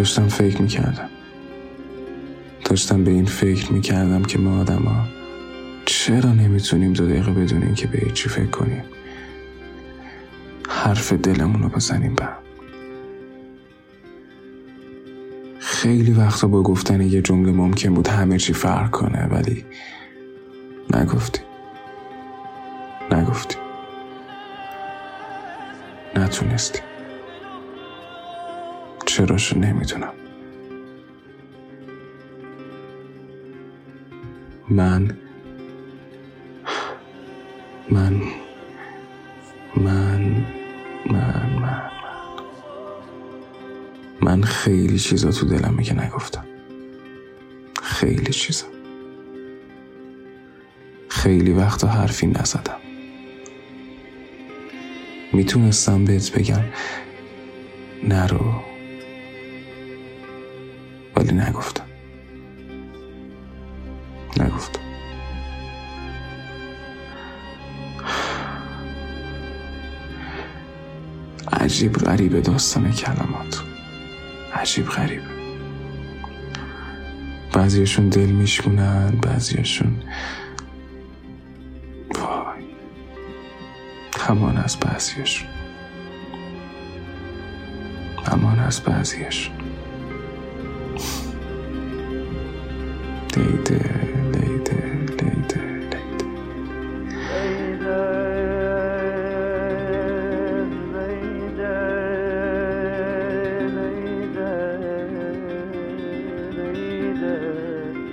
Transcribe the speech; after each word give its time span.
داشتم 0.00 0.28
فکر 0.28 0.62
می‌کردم. 0.62 1.08
داشتم 2.64 3.04
به 3.04 3.10
این 3.10 3.24
فکر 3.24 3.72
می‌کردم 3.72 4.22
که 4.22 4.38
ما 4.38 4.60
آدما 4.60 5.04
چرا 5.86 6.32
نمی‌تونیم 6.32 6.92
دو 6.92 7.06
دقیقه 7.06 7.30
بدونیم 7.30 7.74
که 7.74 7.86
به 7.86 8.10
چی 8.14 8.28
فکر 8.28 8.46
کنیم؟ 8.46 8.84
حرف 10.68 11.12
دلمون 11.12 11.62
رو 11.62 11.68
بزنیم 11.68 12.14
به 12.14 12.28
خیلی 15.58 16.12
وقتا 16.12 16.48
با 16.48 16.62
گفتن 16.62 17.00
یه 17.00 17.22
جمله 17.22 17.52
ممکن 17.52 17.94
بود 17.94 18.08
همه 18.08 18.38
چی 18.38 18.52
فرق 18.52 18.90
کنه 18.90 19.26
ولی 19.26 19.64
نگفتی. 20.94 21.40
نگفتی. 23.12 23.56
نتونستی. 26.16 26.89
چراشو 29.10 29.58
نمی‌دونم. 29.58 30.12
من 34.68 35.16
من 37.90 38.22
من 39.76 40.46
من 41.06 41.46
من 41.60 41.90
من 44.22 44.42
خیلی 44.42 44.98
چیزا 44.98 45.30
تو 45.30 45.46
دلم 45.46 45.76
که 45.76 45.94
نگفتم. 45.94 46.44
خیلی 47.82 48.32
چیزا. 48.32 48.66
خیلی 51.08 51.52
وقتا 51.52 51.88
حرفی 51.88 52.26
نزدم. 52.26 52.80
می‌تونستم 55.32 56.04
بهت 56.04 56.32
بگم 56.38 56.64
نرو. 58.08 58.69
نگفتم. 61.40 61.84
نگفتم. 64.40 64.80
عجیب 71.52 71.92
غریب 71.92 72.40
داستان 72.40 72.92
کلمات. 72.92 73.62
عجیب 74.54 74.86
غریب. 74.86 75.22
بعضیشون 77.52 78.08
دل 78.08 78.30
میشکنن 78.30 79.10
بعضیشون 79.10 80.02
وای. 82.14 82.64
همان 84.20 84.56
از 84.56 84.76
بعضیشون. 84.80 85.48
همان 88.26 88.58
از 88.58 88.80
بعضیشون. 88.80 89.59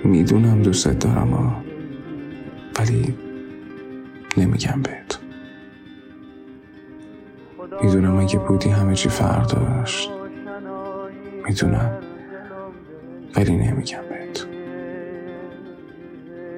می‌دونم 0.04 0.62
دوستت 0.62 0.98
دارم 0.98 1.30
ها 1.30 1.64
ولی 2.78 3.14
نمیگم 4.36 4.82
بهت. 4.82 5.18
می‌دونم 7.82 8.18
اگه 8.18 8.38
بودی 8.38 8.68
همه 8.68 8.94
چی 8.94 9.08
فرق 9.08 9.46
داشت. 9.46 10.10
می‌دونم 11.44 11.98
ولی 13.36 13.56
نمیگم. 13.56 14.07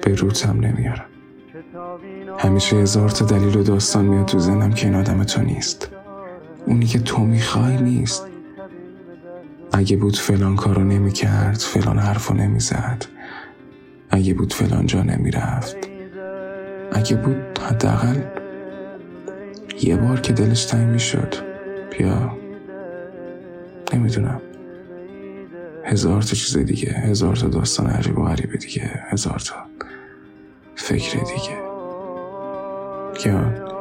به 0.01 0.15
روتم 0.15 0.59
نمیارم. 0.59 1.05
همیشه 2.37 2.75
هزار 2.75 3.09
تا 3.09 3.25
دلیل 3.25 3.57
و 3.57 3.63
داستان 3.63 4.05
میاد 4.05 4.25
تو 4.25 4.39
ذهنم 4.39 4.73
که 4.73 4.87
این 4.87 4.95
آدم 4.95 5.23
تو 5.23 5.41
نیست. 5.41 5.89
اونی 6.65 6.85
که 6.85 6.99
تو 6.99 7.21
می‌خوای 7.25 7.77
نیست. 7.77 8.27
اگه 9.71 9.97
بود 9.97 10.15
فلان 10.15 10.55
کارو 10.55 10.83
نمی‌کرد 10.83 11.57
فلان 11.57 11.99
حرفو 11.99 12.33
نمی‌زد. 12.33 13.05
اگه 14.09 14.33
بود 14.33 14.53
فلان 14.53 14.85
جا 14.85 15.03
نمی‌رفت. 15.03 15.75
اگه 16.91 17.15
بود 17.15 17.59
حداقل 17.69 18.21
یه 19.81 19.95
بار 19.95 20.21
که 20.21 20.33
دلش 20.33 20.65
تنگ 20.65 20.87
می‌شد. 20.87 21.35
بیا. 21.97 22.37
نمی‌دونم. 23.93 24.41
هزار 25.85 26.21
تا 26.21 26.35
چیز 26.35 26.57
دیگه. 26.57 26.91
هزار 26.91 27.35
تا 27.35 27.47
داستان 27.47 27.87
عجیب 27.87 28.17
و 28.17 28.23
غریب 28.23 28.55
دیگه. 28.55 28.91
هزار 29.09 29.39
تا. 29.39 29.70
فکر 30.81 31.19
دیگه. 31.19 31.57
یا 33.25 33.71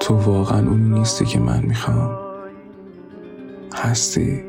تو 0.00 0.14
واقعا 0.14 0.68
اون 0.68 0.92
نیستی 0.92 1.24
که 1.24 1.38
من 1.38 1.62
می‌خوام؟ 1.62 2.18
هستی 3.74 4.44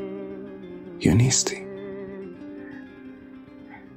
یا 1.00 1.14
نیستی؟ 1.14 1.56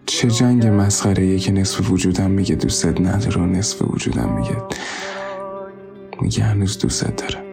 چه 0.07 0.29
جنگ 0.29 0.67
مسخره 0.67 1.39
که 1.39 1.53
نصف 1.53 1.91
وجودم 1.91 2.31
میگه 2.31 2.55
دوستت 2.55 3.01
نداره 3.01 3.41
و 3.41 3.47
نصف 3.47 3.83
وجودم 3.83 4.33
میگه 4.33 4.57
میگه 6.21 6.43
هنوز 6.45 6.79
دوستت 6.79 7.17
داره 7.17 7.45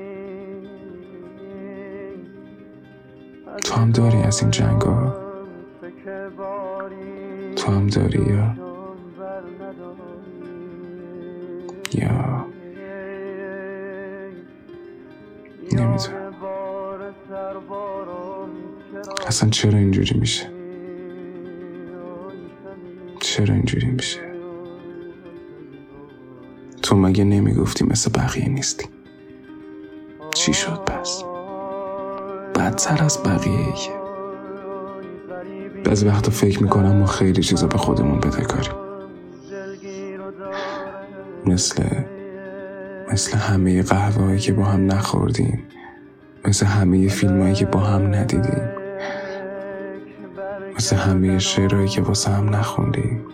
تو 3.64 3.76
هم 3.76 3.92
داری 3.92 4.18
از 4.18 4.42
این 4.42 4.52
جنگ 4.52 4.82
ها 4.82 5.15
تو 7.56 7.72
هم 7.72 7.88
داری 7.88 8.20
یا؟ 8.20 8.56
یا؟ 11.94 12.46
اصلا 19.28 19.50
چرا 19.50 19.78
اینجوری 19.80 20.20
میشه؟ 20.20 20.52
چرا 23.20 23.56
اینجوری 23.56 23.88
میشه؟ 23.88 24.20
تو 26.82 26.96
مگه 26.96 27.24
نمی‌گفتی 27.24 27.86
مثل 27.86 28.12
بقیه 28.12 28.50
نیستی؟ 28.50 28.86
چی 30.36 30.54
شد 30.54 30.80
پس؟ 30.86 31.24
بدتر 32.56 33.04
از 33.04 33.24
بقیه 33.24 33.60
ایه 33.60 34.05
بعضی 35.86 36.08
وقتا 36.08 36.32
فکر 36.32 36.64
می‌کنم 36.64 36.96
ما 36.96 37.06
خیلی 37.06 37.42
چیزا 37.42 37.68
به 37.68 37.78
خودمون 37.78 38.20
بدهکاریم 38.20 38.74
مثل 41.46 41.84
مثل 43.12 43.38
همه 43.38 43.84
قهوه 43.84 44.38
که 44.38 44.54
با 44.54 44.64
هم 44.64 44.92
نخوردیم. 44.92 45.64
مثل 46.46 46.66
همه 46.66 47.08
فیلم 47.08 47.42
هایی 47.42 47.54
که 47.54 47.66
با 47.66 47.80
هم 47.80 48.16
ندیدیم. 48.16 48.70
مثل 50.76 50.96
همه 50.96 51.40
شعرهایی 51.40 51.88
که 51.88 52.02
واسه 52.02 52.32
هم 52.32 52.56
نخوندیم. 52.56 53.26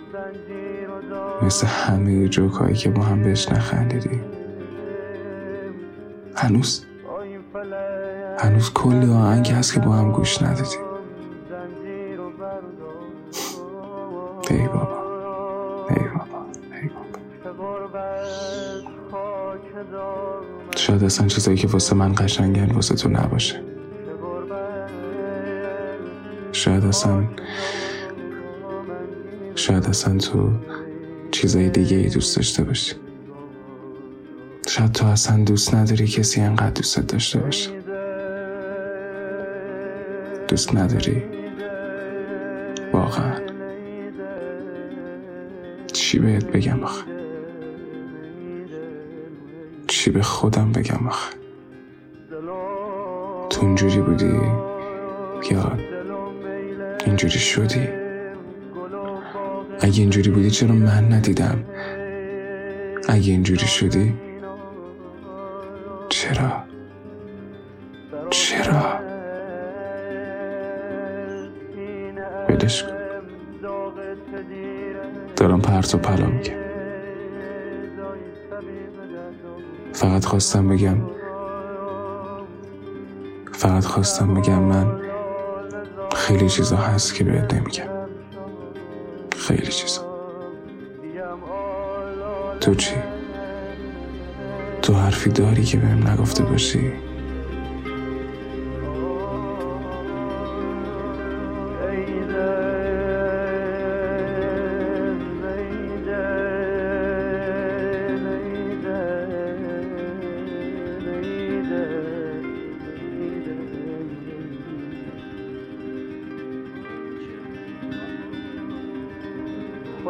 مثل 1.41 1.67
همه 1.67 2.27
جوک 2.27 2.53
هایی 2.53 2.75
که 2.75 2.89
با 2.89 3.01
هم 3.01 3.23
بهش 3.23 3.49
نخندیدیم. 3.49 4.21
هنوز 6.35 6.85
هنوز 8.39 8.73
کلی 8.73 9.11
آهنگ 9.11 9.47
هست 9.51 9.73
که 9.73 9.79
با 9.79 9.91
هم 9.91 10.11
گوش 10.11 10.41
ندادیم. 10.41 10.90
ای 14.51 14.67
بابا. 14.67 15.87
ای 15.89 15.95
بابا. 15.95 16.45
ای 16.81 16.89
بابا. 16.89 18.01
شاید 20.75 21.03
اصلا 21.03 21.27
چیزایی 21.27 21.57
که 21.57 21.67
واسه 21.67 21.95
من 21.95 22.13
قشنگن 22.17 22.71
واسه 22.71 22.95
تو 22.95 23.09
نباشه. 23.09 23.63
شاید 26.51 26.85
اصلا 26.85 27.23
شاید 29.55 29.85
اصلا 29.85 30.17
تو 30.17 30.49
چیزای 31.31 31.69
دیگه 31.69 31.97
ای 31.97 32.09
دوست 32.09 32.35
داشته 32.35 32.63
باشی. 32.63 32.95
شاید 34.67 34.91
تو 34.91 35.05
اصلا 35.05 35.43
دوست 35.43 35.75
نداری 35.75 36.07
کسی 36.07 36.41
انقدر 36.41 36.69
دوست 36.69 36.99
داشته 36.99 37.39
باشه. 37.39 37.69
دوست 40.47 40.75
نداری؟ 40.75 41.23
واقعا. 42.93 43.50
چی 46.11 46.19
بهت 46.19 46.45
بگم 46.45 46.83
آخه؟ 46.83 47.03
چی 49.87 50.11
به 50.11 50.21
خودم 50.21 50.71
بگم 50.71 51.07
آخه؟ 51.07 51.35
تو 53.49 53.61
اونجوری 53.61 54.01
بودی 54.01 54.39
یا 55.51 55.77
اینجوری 57.05 57.39
شدی؟ 57.39 57.87
اگه 59.79 59.99
اینجوری 59.99 60.29
بودی 60.29 60.51
چرا 60.51 60.73
من 60.73 61.13
ندیدم؟ 61.13 61.63
اگه 63.09 63.31
اینجوری 63.31 63.67
شدی؟ 63.67 64.13
چرا؟ 66.09 66.63
چرا؟ 68.29 68.99
کن. 72.49 72.90
دارم 75.41 75.61
پرت 75.61 75.95
و 75.95 75.97
پلا 75.97 76.25
میگم 76.25 76.53
فقط 79.93 80.25
خواستم 80.25 80.67
بگم 80.67 80.97
فقط 83.51 83.85
خواستم 83.85 84.33
بگم 84.33 84.59
من 84.59 85.01
خیلی 86.15 86.49
چیزا 86.49 86.75
هست 86.75 87.15
که 87.15 87.23
بهت 87.23 87.53
نمیگم 87.53 87.83
خیلی 89.37 89.71
چیزا 89.71 90.01
تو 92.59 92.75
چی؟ 92.75 92.95
تو 94.81 94.93
حرفی 94.93 95.29
داری 95.29 95.63
که 95.63 95.77
بهم 95.77 96.07
نگفته 96.07 96.43
باشی؟ 96.43 96.93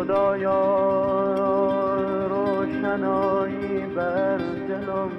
خدایا 0.02 0.64
روشنایی 2.28 3.86
بر 3.96 4.38
دلم 4.38 5.12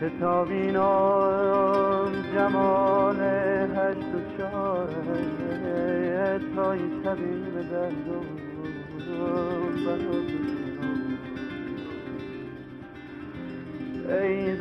که 0.00 0.10
بینام 0.48 2.12
جمال 2.34 3.20
هشت 3.76 3.98
و 3.98 4.20
چاره 4.38 4.94
تای 6.56 6.78
طبیب 7.04 7.54
دردم 7.70 8.26
ای 14.08 14.56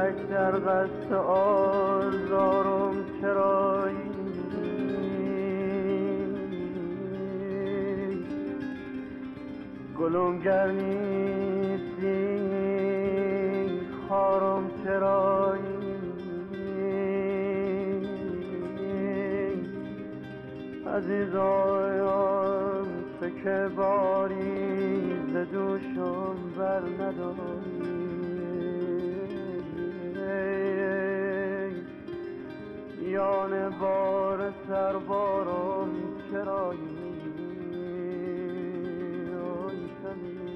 فلک 0.00 0.28
در 0.28 0.50
قصد 0.50 1.12
آزارم 1.12 2.94
چرایی 3.20 4.10
گلوم 9.98 10.38
گرمیستی 10.38 12.00
خارم 14.08 14.70
چرایی 14.84 15.60
عزیزایم 20.96 22.86
چه 23.20 23.30
که 23.44 23.68
باری 23.76 24.34
به 25.32 25.44
دوشم 25.44 26.36
بر 26.58 26.82
نداری. 27.04 28.19
میان 33.00 33.78
بار 33.78 34.54
سربارم 34.68 35.88
چرایی؟ 36.30 37.00
غریبی 40.02 40.49